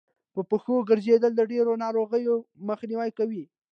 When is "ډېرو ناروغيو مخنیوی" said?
1.51-3.11